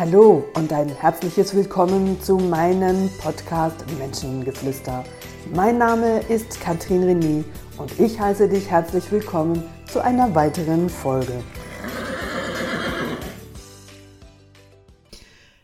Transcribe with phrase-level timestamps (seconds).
[0.00, 5.04] Hallo und ein herzliches Willkommen zu meinem Podcast Menschengeflüster.
[5.54, 7.44] Mein Name ist Katrin René
[7.76, 9.62] und ich heiße dich herzlich willkommen
[9.92, 11.44] zu einer weiteren Folge.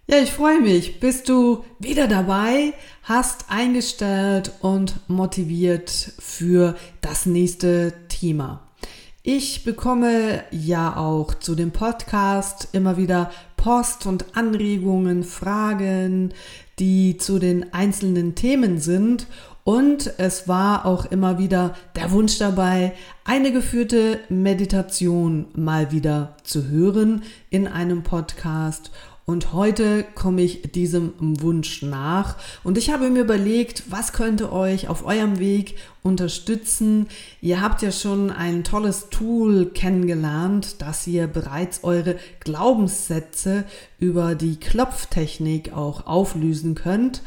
[0.06, 1.00] Ja, ich freue mich.
[1.00, 8.65] Bist du wieder dabei, hast eingestellt und motiviert für das nächste Thema.
[9.28, 16.32] Ich bekomme ja auch zu dem Podcast immer wieder Post und Anregungen, Fragen,
[16.78, 19.26] die zu den einzelnen Themen sind.
[19.64, 22.92] Und es war auch immer wieder der Wunsch dabei,
[23.24, 28.92] eine geführte Meditation mal wieder zu hören in einem Podcast.
[29.28, 32.36] Und heute komme ich diesem Wunsch nach.
[32.62, 37.08] Und ich habe mir überlegt, was könnte euch auf eurem Weg unterstützen.
[37.40, 43.64] Ihr habt ja schon ein tolles Tool kennengelernt, dass ihr bereits eure Glaubenssätze
[43.98, 47.20] über die Klopftechnik auch auflösen könnt.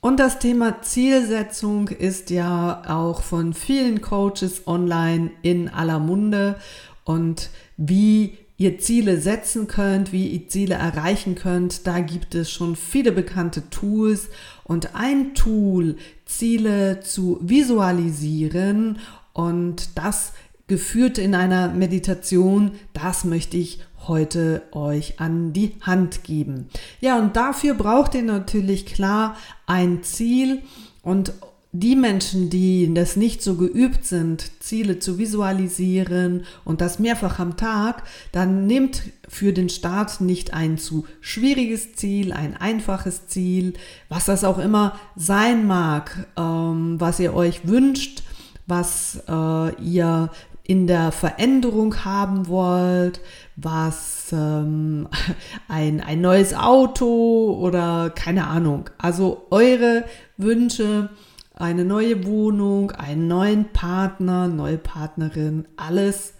[0.00, 6.56] Und das Thema Zielsetzung ist ja auch von vielen Coaches online in aller Munde.
[7.04, 11.86] Und wie ihr Ziele setzen könnt, wie ihr Ziele erreichen könnt.
[11.86, 14.28] Da gibt es schon viele bekannte Tools
[14.64, 18.98] und ein Tool, Ziele zu visualisieren
[19.32, 20.32] und das
[20.66, 26.68] geführt in einer Meditation, das möchte ich heute euch an die Hand geben.
[27.00, 29.36] Ja, und dafür braucht ihr natürlich klar
[29.66, 30.62] ein Ziel
[31.02, 31.32] und
[31.72, 37.56] die Menschen, die das nicht so geübt sind, Ziele zu visualisieren und das mehrfach am
[37.56, 43.74] Tag, dann nehmt für den Start nicht ein zu schwieriges Ziel, ein einfaches Ziel,
[44.08, 48.22] was das auch immer sein mag, ähm, was ihr euch wünscht,
[48.66, 50.30] was äh, ihr
[50.62, 53.20] in der Veränderung haben wollt,
[53.56, 55.08] was ähm,
[55.68, 58.88] ein, ein neues Auto oder keine Ahnung.
[58.96, 60.04] Also eure
[60.38, 61.10] Wünsche
[61.58, 66.34] eine neue Wohnung, einen neuen Partner, neue Partnerin, alles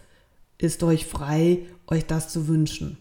[0.59, 2.99] ist euch frei, euch das zu wünschen.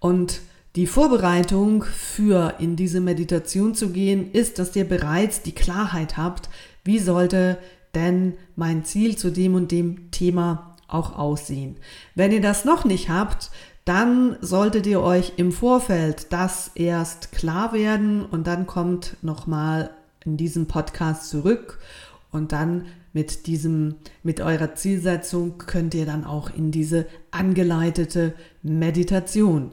[0.00, 0.40] Und
[0.76, 6.48] die Vorbereitung für in diese Meditation zu gehen, ist, dass ihr bereits die Klarheit habt,
[6.84, 7.58] wie sollte
[7.94, 11.76] denn mein Ziel zu dem und dem Thema auch aussehen.
[12.14, 13.50] Wenn ihr das noch nicht habt,
[13.84, 19.90] dann solltet ihr euch im Vorfeld das erst klar werden und dann kommt nochmal
[20.28, 21.78] in diesem Podcast zurück
[22.30, 29.70] und dann mit diesem, mit eurer Zielsetzung könnt ihr dann auch in diese angeleitete Meditation.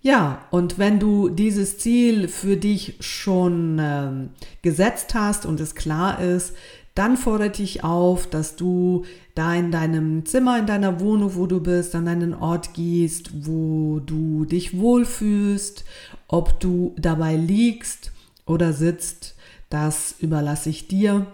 [0.00, 4.30] Ja, und wenn du dieses Ziel für dich schon ähm,
[4.62, 6.54] gesetzt hast und es klar ist,
[6.94, 9.04] dann fordere dich auf, dass du
[9.34, 14.00] da in deinem Zimmer, in deiner Wohnung, wo du bist, an einen Ort gehst, wo
[14.00, 15.84] du dich wohlfühlst,
[16.26, 18.12] ob du dabei liegst
[18.46, 19.36] oder sitzt
[19.68, 21.26] das überlasse ich dir.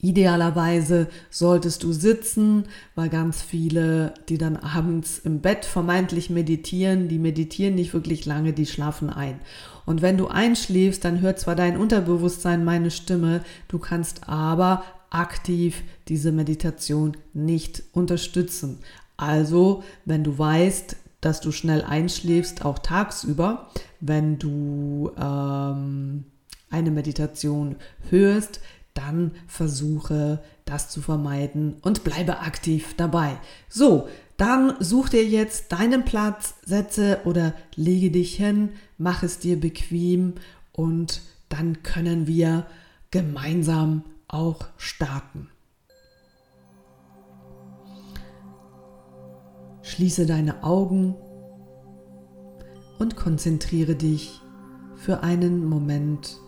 [0.00, 2.64] Idealerweise solltest du sitzen,
[2.94, 8.52] weil ganz viele, die dann abends im Bett vermeintlich meditieren, die meditieren nicht wirklich lange,
[8.52, 9.38] die schlafen ein.
[9.84, 15.82] Und wenn du einschläfst, dann hört zwar dein Unterbewusstsein meine Stimme, du kannst aber aktiv
[16.08, 18.78] diese Meditation nicht unterstützen.
[19.16, 23.70] Also, wenn du weißt, dass du schnell einschläfst, auch tagsüber,
[24.00, 26.24] wenn du ähm,
[26.70, 27.76] eine Meditation
[28.10, 28.60] hörst,
[28.94, 33.38] dann versuche das zu vermeiden und bleibe aktiv dabei.
[33.68, 39.58] So, dann such dir jetzt deinen Platz, setze oder lege dich hin, mach es dir
[39.58, 40.34] bequem
[40.72, 42.66] und dann können wir
[43.10, 45.48] gemeinsam auch starten.
[49.82, 51.14] Schließe deine Augen
[52.98, 54.40] und konzentriere dich
[54.96, 56.38] für einen Moment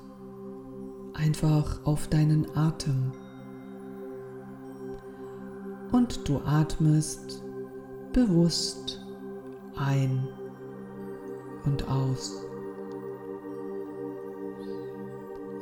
[1.18, 3.12] einfach auf deinen Atem.
[5.92, 7.42] Und du atmest
[8.12, 9.04] bewusst
[9.76, 10.28] ein
[11.64, 12.34] und aus.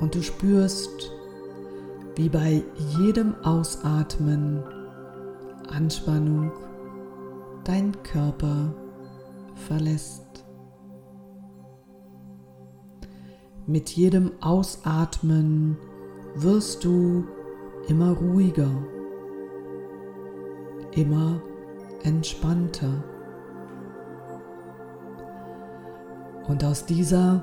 [0.00, 1.12] Und du spürst,
[2.16, 2.62] wie bei
[2.98, 4.62] jedem Ausatmen
[5.68, 6.52] Anspannung
[7.64, 8.74] dein Körper
[9.66, 10.45] verlässt.
[13.68, 15.76] Mit jedem Ausatmen
[16.36, 17.24] wirst du
[17.88, 18.70] immer ruhiger,
[20.92, 21.42] immer
[22.04, 23.02] entspannter.
[26.46, 27.42] Und aus dieser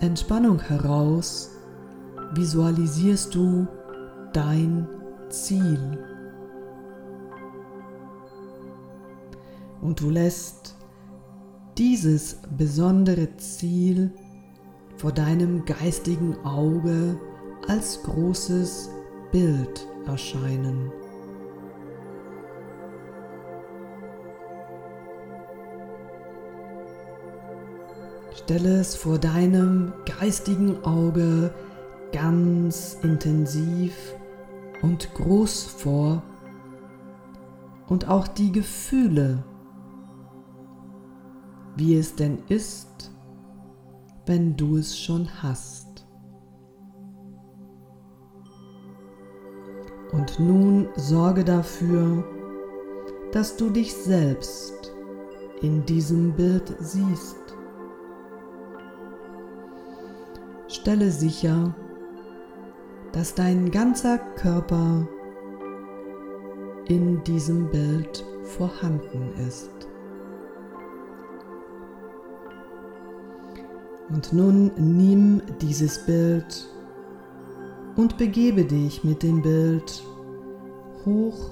[0.00, 1.52] Entspannung heraus
[2.34, 3.68] visualisierst du
[4.32, 4.88] dein
[5.28, 5.96] Ziel.
[9.80, 10.74] Und du lässt
[11.78, 14.12] dieses besondere Ziel
[14.96, 17.18] vor deinem geistigen Auge
[17.68, 18.90] als großes
[19.30, 20.90] Bild erscheinen.
[28.34, 31.52] Stelle es vor deinem geistigen Auge
[32.12, 34.14] ganz intensiv
[34.82, 36.22] und groß vor
[37.88, 39.42] und auch die Gefühle,
[41.76, 43.10] wie es denn ist,
[44.26, 46.06] wenn du es schon hast.
[50.12, 52.24] Und nun sorge dafür,
[53.32, 54.92] dass du dich selbst
[55.62, 57.36] in diesem Bild siehst.
[60.68, 61.74] Stelle sicher,
[63.12, 65.08] dass dein ganzer Körper
[66.86, 69.75] in diesem Bild vorhanden ist.
[74.16, 76.70] Und nun nimm dieses Bild
[77.96, 80.02] und begebe dich mit dem Bild
[81.04, 81.50] hoch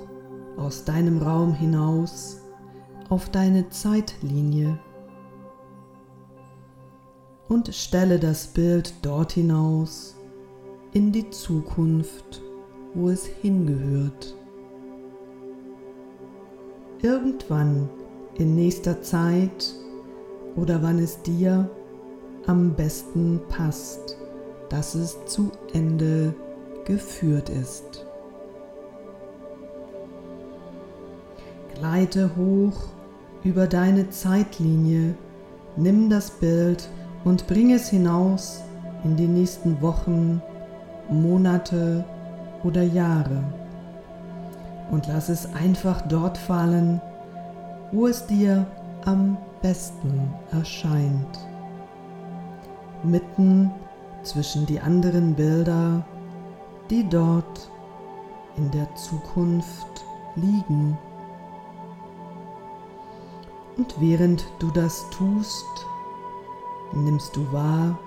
[0.56, 2.40] aus deinem Raum hinaus
[3.10, 4.78] auf deine Zeitlinie
[7.48, 10.16] und stelle das Bild dort hinaus
[10.94, 12.40] in die Zukunft,
[12.94, 14.34] wo es hingehört.
[17.02, 17.90] Irgendwann
[18.38, 19.74] in nächster Zeit
[20.56, 21.68] oder wann es dir
[22.46, 24.18] am besten passt,
[24.68, 26.34] dass es zu Ende
[26.84, 28.06] geführt ist.
[31.74, 32.88] Gleite hoch
[33.42, 35.14] über deine Zeitlinie,
[35.76, 36.88] nimm das Bild
[37.24, 38.62] und bring es hinaus
[39.02, 40.40] in die nächsten Wochen,
[41.10, 42.04] Monate
[42.62, 43.42] oder Jahre.
[44.90, 47.00] Und lass es einfach dort fallen,
[47.92, 48.66] wo es dir
[49.04, 51.53] am besten erscheint
[53.04, 53.70] mitten
[54.22, 56.04] zwischen die anderen Bilder,
[56.90, 57.70] die dort
[58.56, 60.04] in der Zukunft
[60.36, 60.96] liegen.
[63.76, 65.86] Und während du das tust,
[66.92, 67.98] nimmst du wahr,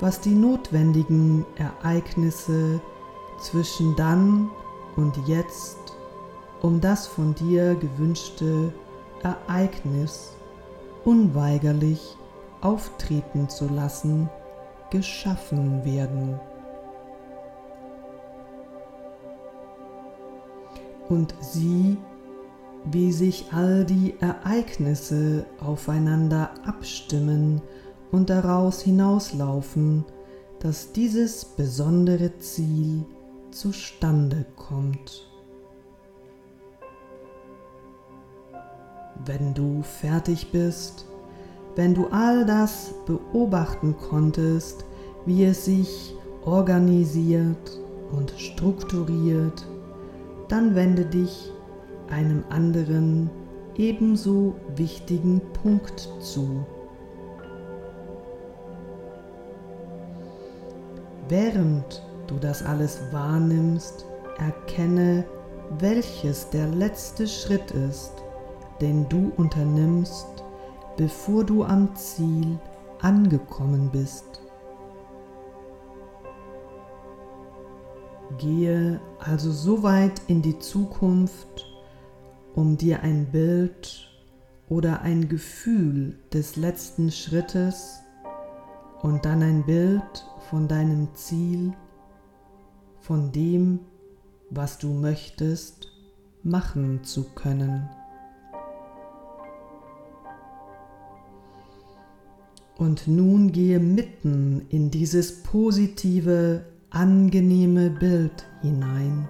[0.00, 2.80] was die notwendigen Ereignisse
[3.38, 4.50] zwischen dann
[4.96, 5.78] und jetzt
[6.62, 8.72] um das von dir gewünschte
[9.22, 10.36] Ereignis
[11.04, 12.16] unweigerlich
[12.60, 14.28] auftreten zu lassen,
[14.90, 16.38] geschaffen werden.
[21.08, 21.96] Und sieh,
[22.84, 27.62] wie sich all die Ereignisse aufeinander abstimmen
[28.12, 30.04] und daraus hinauslaufen,
[30.60, 33.04] dass dieses besondere Ziel
[33.50, 35.28] zustande kommt.
[39.24, 41.06] Wenn du fertig bist,
[41.76, 44.84] wenn du all das beobachten konntest,
[45.26, 46.14] wie es sich
[46.44, 47.78] organisiert
[48.12, 49.66] und strukturiert,
[50.48, 51.52] dann wende dich
[52.08, 53.30] einem anderen
[53.76, 56.64] ebenso wichtigen Punkt zu.
[61.28, 64.06] Während du das alles wahrnimmst,
[64.38, 65.24] erkenne,
[65.78, 68.12] welches der letzte Schritt ist,
[68.80, 70.35] den du unternimmst,
[70.96, 72.58] bevor du am Ziel
[73.00, 74.42] angekommen bist.
[78.38, 81.66] Gehe also so weit in die Zukunft,
[82.54, 84.10] um dir ein Bild
[84.68, 88.00] oder ein Gefühl des letzten Schrittes
[89.02, 91.72] und dann ein Bild von deinem Ziel,
[93.00, 93.80] von dem,
[94.50, 95.88] was du möchtest,
[96.42, 97.88] machen zu können.
[102.78, 109.28] Und nun gehe mitten in dieses positive, angenehme Bild hinein.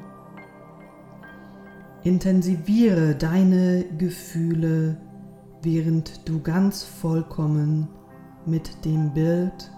[2.03, 4.97] Intensiviere deine Gefühle,
[5.63, 7.89] während du ganz vollkommen
[8.47, 9.73] mit dem Bild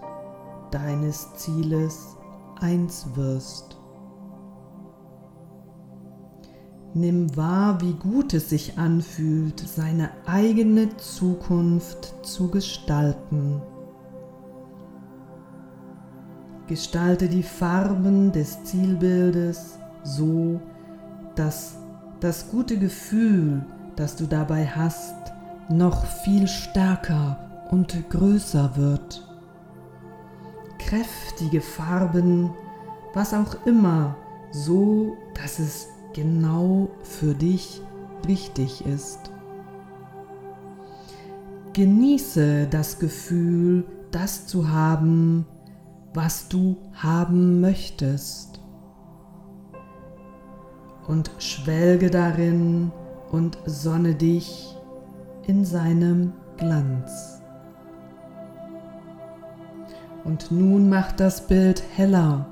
[0.70, 2.16] deines Zieles
[2.60, 3.77] eins wirst.
[6.98, 13.62] Nimm wahr, wie gut es sich anfühlt, seine eigene Zukunft zu gestalten.
[16.66, 20.60] Gestalte die Farben des Zielbildes so,
[21.36, 21.76] dass
[22.18, 23.64] das gute Gefühl,
[23.94, 25.14] das du dabei hast,
[25.70, 29.24] noch viel stärker und größer wird.
[30.80, 32.50] Kräftige Farben,
[33.14, 34.16] was auch immer,
[34.50, 37.80] so dass es genau für dich
[38.26, 39.30] richtig ist.
[41.78, 45.46] genieße das Gefühl, das zu haben,
[46.12, 48.60] was du haben möchtest.
[51.06, 52.90] Und schwelge darin
[53.30, 54.76] und sonne dich
[55.46, 57.40] in seinem Glanz.
[60.24, 62.46] Und nun mach das Bild heller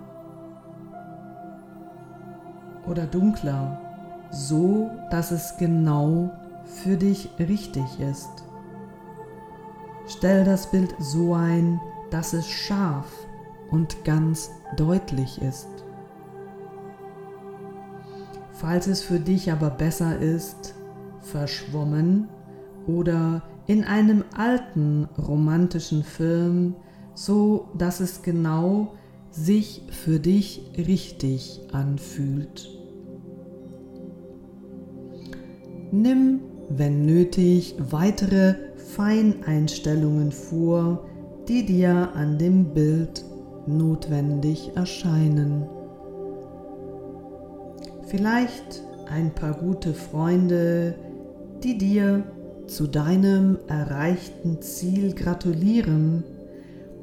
[2.89, 3.81] oder dunkler,
[4.31, 6.31] so dass es genau
[6.65, 8.45] für dich richtig ist.
[10.09, 13.11] Stell das Bild so ein, dass es scharf
[13.71, 15.69] und ganz deutlich ist.
[18.53, 20.75] Falls es für dich aber besser ist,
[21.21, 22.29] verschwommen
[22.87, 26.75] oder in einem alten romantischen Film,
[27.15, 28.95] so dass es genau
[29.31, 32.76] sich für dich richtig anfühlt.
[35.93, 38.55] Nimm, wenn nötig, weitere
[38.97, 41.07] Feineinstellungen vor,
[41.49, 43.25] die dir an dem Bild
[43.67, 45.67] notwendig erscheinen.
[48.07, 50.95] Vielleicht ein paar gute Freunde,
[51.63, 52.25] die dir
[52.67, 56.25] zu deinem erreichten Ziel gratulieren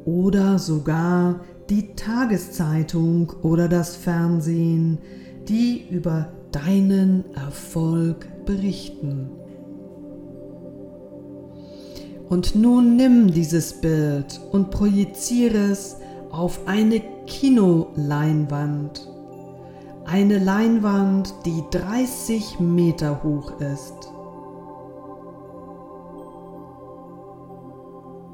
[0.06, 4.98] oder sogar die Tageszeitung oder das Fernsehen,
[5.48, 9.30] die über deinen Erfolg berichten.
[12.30, 15.98] Und nun nimm dieses Bild und projiziere es
[16.32, 19.10] auf eine Kinoleinwand.
[20.06, 23.94] Eine Leinwand, die 30 Meter hoch ist.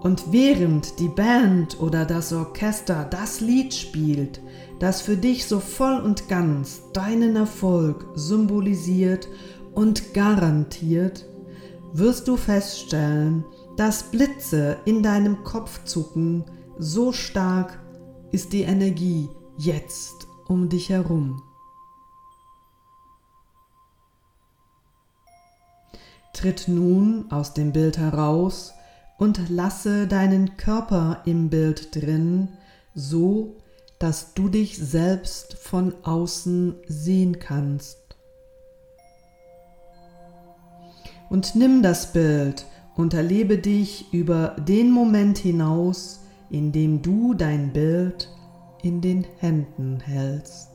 [0.02, 4.40] Und während die Band oder das Orchester das Lied spielt,
[4.80, 9.28] das für dich so voll und ganz deinen Erfolg symbolisiert
[9.74, 11.26] und garantiert,
[11.92, 13.44] wirst du feststellen,
[13.76, 16.46] dass Blitze in deinem Kopf zucken,
[16.78, 17.80] so stark
[18.32, 21.42] ist die Energie jetzt um dich herum.
[26.34, 28.74] Tritt nun aus dem Bild heraus
[29.20, 32.48] und lasse deinen Körper im Bild drin,
[32.96, 33.58] so
[34.00, 37.98] dass du dich selbst von außen sehen kannst.
[41.30, 47.74] Und nimm das Bild und erlebe dich über den Moment hinaus, in dem du dein
[47.74, 48.30] Bild
[48.82, 50.70] in den Händen hältst.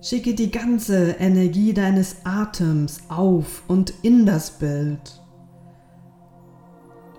[0.00, 5.21] Schicke die ganze Energie deines Atems auf und in das Bild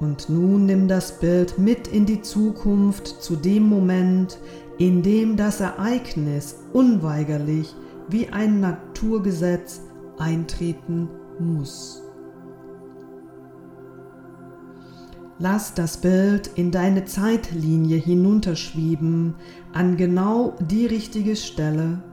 [0.03, 4.37] und nun nimm das Bild mit in die Zukunft zu dem Moment,
[4.77, 7.73] in dem das Ereignis unweigerlich
[8.09, 9.81] wie ein Naturgesetz
[10.17, 11.07] eintreten
[11.39, 12.01] muss.
[15.39, 19.35] Lass das Bild in deine Zeitlinie hinunterschwieben
[19.71, 22.03] an genau die richtige Stelle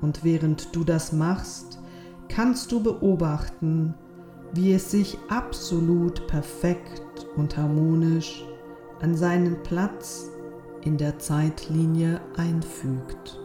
[0.00, 1.80] und während du das machst,
[2.28, 3.94] kannst du beobachten,
[4.52, 8.44] wie es sich absolut perfekt und harmonisch
[9.00, 10.28] an seinen Platz
[10.82, 13.38] in der Zeitlinie einfügt.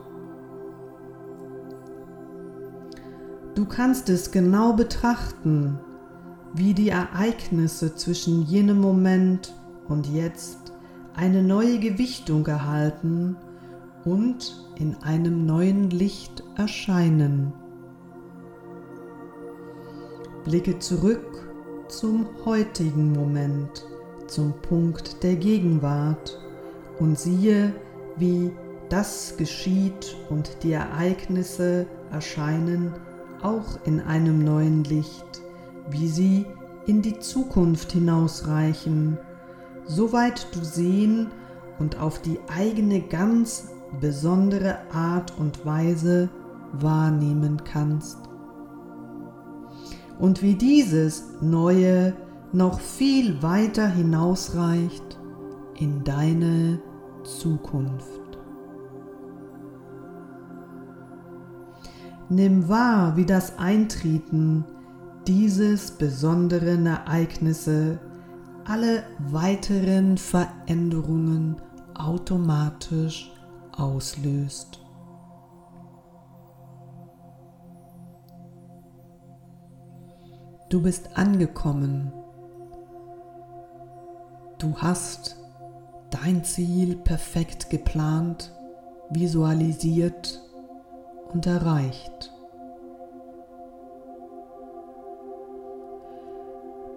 [3.55, 5.79] Du kannst es genau betrachten,
[6.53, 9.53] wie die Ereignisse zwischen jenem Moment
[9.87, 10.73] und jetzt
[11.15, 13.37] eine neue Gewichtung erhalten
[14.03, 17.53] und in einem neuen Licht erscheinen.
[20.45, 21.49] Blicke zurück
[21.87, 23.83] zum heutigen Moment,
[24.27, 26.39] zum Punkt der Gegenwart.
[26.99, 27.73] Und siehe,
[28.15, 28.51] wie
[28.89, 32.93] das geschieht und die Ereignisse erscheinen
[33.41, 35.41] auch in einem neuen Licht,
[35.89, 36.45] wie sie
[36.85, 39.17] in die Zukunft hinausreichen,
[39.85, 41.31] soweit du sehen
[41.79, 46.29] und auf die eigene ganz besondere Art und Weise
[46.71, 48.24] wahrnehmen kannst
[50.19, 52.13] und wie dieses Neue
[52.53, 55.19] noch viel weiter hinausreicht
[55.77, 56.79] in deine
[57.23, 58.21] Zukunft.
[62.29, 64.65] Nimm wahr, wie das Eintreten
[65.27, 67.99] dieses besonderen Ereignisse
[68.65, 71.57] alle weiteren Veränderungen
[71.93, 73.31] automatisch
[73.77, 74.84] auslöst.
[80.75, 82.11] Du bist angekommen.
[84.57, 85.37] Du hast
[86.09, 88.51] dein Ziel perfekt geplant,
[89.09, 90.41] visualisiert
[91.31, 92.33] und erreicht.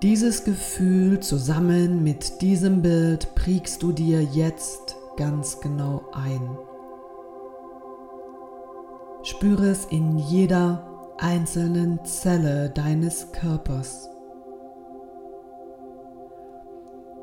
[0.02, 6.58] dieses Gefühl zusammen mit diesem Bild prägst du dir jetzt ganz genau ein.
[9.22, 10.87] Spüre es in jeder
[11.18, 14.08] einzelnen Zelle deines Körpers.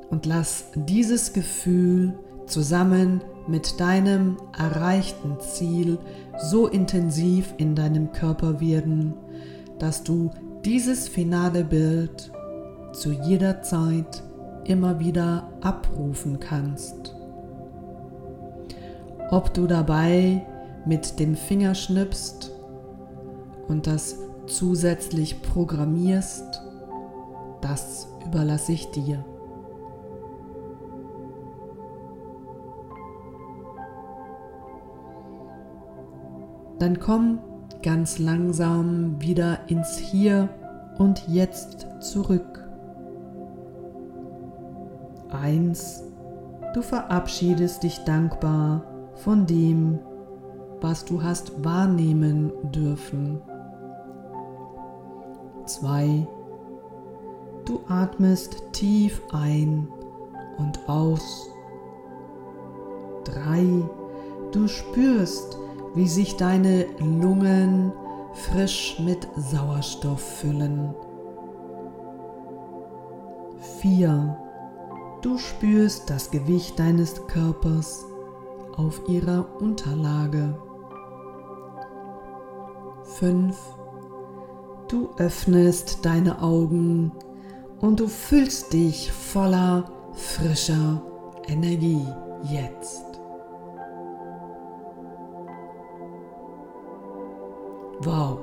[0.10, 5.98] Und lass dieses Gefühl zusammen mit deinem erreichten Ziel
[6.38, 9.14] so intensiv in deinem Körper werden,
[9.80, 10.32] dass du
[10.64, 12.32] dieses finale Bild
[12.94, 14.24] zu jeder Zeit
[14.64, 17.16] immer wieder abrufen kannst.
[19.32, 20.46] Ob du dabei
[20.86, 22.55] mit dem Finger schnippst
[23.68, 24.18] und das
[24.48, 26.62] zusätzlich programmierst,
[27.62, 29.24] das überlasse ich dir.
[36.80, 37.40] Dann komm
[37.82, 40.50] ganz langsam wieder ins Hier
[40.98, 42.68] und Jetzt zurück.
[45.32, 46.04] Eins,
[46.74, 48.84] du verabschiedest dich dankbar
[49.16, 50.00] von dem,
[50.82, 53.42] was du hast wahrnehmen dürfen.
[55.66, 56.28] 2.
[57.66, 59.88] Du atmest tief ein
[60.58, 61.50] und aus.
[63.26, 63.90] 3.
[64.52, 65.58] Du spürst,
[65.96, 67.92] wie sich deine Lungen
[68.34, 70.94] frisch mit Sauerstoff füllen.
[73.80, 74.38] 4.
[75.22, 78.06] Du spürst das Gewicht deines Körpers
[78.78, 80.56] auf ihrer Unterlage.
[83.04, 83.58] 5.
[84.88, 87.12] Du öffnest deine Augen
[87.80, 91.02] und du fühlst dich voller frischer
[91.48, 92.06] Energie
[92.52, 93.04] jetzt.
[98.02, 98.42] Wow.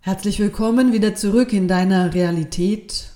[0.00, 3.10] Herzlich willkommen wieder zurück in deiner Realität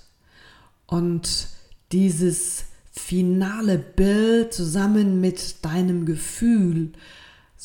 [0.86, 1.48] und
[1.92, 6.92] dieses finale Bild zusammen mit deinem Gefühl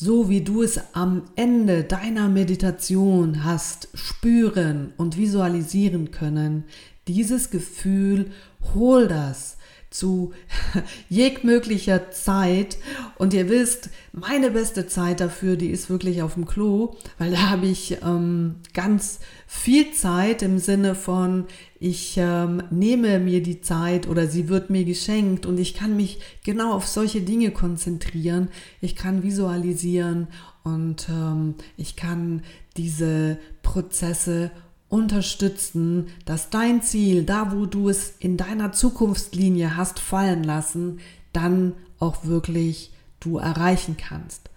[0.00, 6.62] so wie du es am Ende deiner Meditation hast spüren und visualisieren können,
[7.08, 8.30] dieses Gefühl,
[8.74, 9.56] hol das
[9.90, 10.34] zu
[11.08, 12.78] jegmöglicher Zeit.
[13.16, 17.50] Und ihr wisst, meine beste Zeit dafür, die ist wirklich auf dem Klo, weil da
[17.50, 21.46] habe ich ähm, ganz viel Zeit im Sinne von,
[21.80, 26.18] ich ähm, nehme mir die Zeit oder sie wird mir geschenkt und ich kann mich
[26.44, 28.48] genau auf solche Dinge konzentrieren.
[28.80, 30.26] Ich kann visualisieren
[30.64, 32.42] und ähm, ich kann
[32.76, 34.50] diese Prozesse
[34.88, 40.98] unterstützen, dass dein Ziel, da wo du es in deiner Zukunftslinie hast fallen lassen,
[41.32, 44.50] dann auch wirklich du erreichen kannst.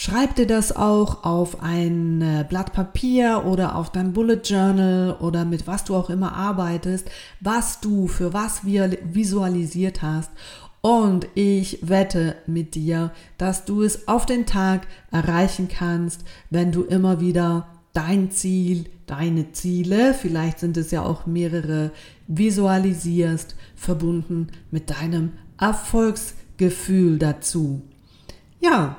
[0.00, 5.44] Schreib dir das auch auf ein äh, Blatt Papier oder auf dein Bullet Journal oder
[5.44, 10.30] mit was du auch immer arbeitest, was du für was visualisiert hast.
[10.82, 16.84] Und ich wette mit dir, dass du es auf den Tag erreichen kannst, wenn du
[16.84, 21.90] immer wieder dein Ziel, deine Ziele, vielleicht sind es ja auch mehrere,
[22.28, 27.82] visualisierst, verbunden mit deinem Erfolgsgefühl dazu.
[28.60, 28.98] Ja,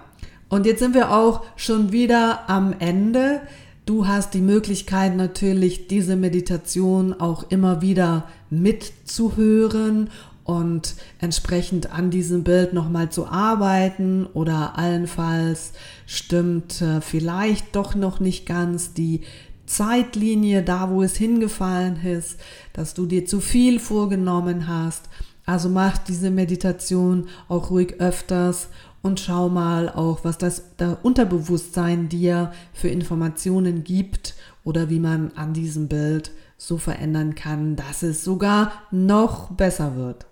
[0.49, 3.41] und jetzt sind wir auch schon wieder am Ende.
[3.85, 10.09] Du hast die Möglichkeit natürlich, diese Meditation auch immer wieder mitzuhören
[10.43, 15.73] und entsprechend an diesem Bild nochmal zu arbeiten oder allenfalls
[16.07, 19.21] stimmt äh, vielleicht doch noch nicht ganz die
[19.67, 22.39] Zeitlinie da, wo es hingefallen ist,
[22.73, 25.09] dass du dir zu viel vorgenommen hast.
[25.45, 28.69] Also mach diese Meditation auch ruhig öfters
[29.01, 30.63] und schau mal auch, was das
[31.03, 38.03] Unterbewusstsein dir für Informationen gibt oder wie man an diesem Bild so verändern kann, dass
[38.03, 40.25] es sogar noch besser wird.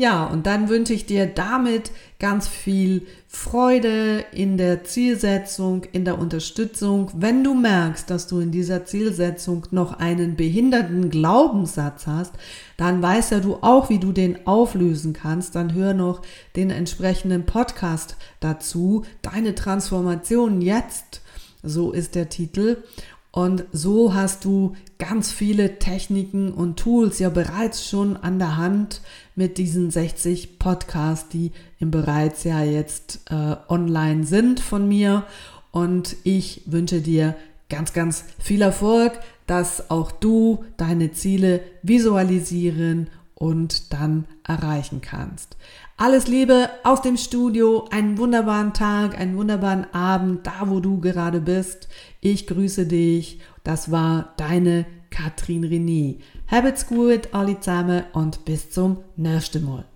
[0.00, 6.20] Ja, und dann wünsche ich dir damit ganz viel Freude in der Zielsetzung, in der
[6.20, 7.10] Unterstützung.
[7.16, 12.32] Wenn du merkst, dass du in dieser Zielsetzung noch einen behinderten Glaubenssatz hast,
[12.76, 15.56] dann weißt ja du auch, wie du den auflösen kannst.
[15.56, 16.22] Dann hör noch
[16.54, 19.04] den entsprechenden Podcast dazu.
[19.22, 21.22] Deine Transformation jetzt.
[21.64, 22.84] So ist der Titel.
[23.30, 29.02] Und so hast du ganz viele Techniken und Tools ja bereits schon an der Hand
[29.36, 35.24] mit diesen 60 Podcasts, die im bereits ja jetzt äh, online sind von mir.
[35.70, 37.36] Und ich wünsche dir
[37.68, 45.56] ganz, ganz viel Erfolg, dass auch du deine Ziele visualisieren und dann erreichen kannst.
[46.00, 51.40] Alles Liebe aus dem Studio, einen wunderbaren Tag, einen wunderbaren Abend, da wo du gerade
[51.40, 51.88] bist.
[52.20, 53.40] Ich grüße dich.
[53.64, 56.20] Das war deine Katrin René.
[56.46, 59.86] Habt's gut alle zusammen und bis zum nächsten Mal.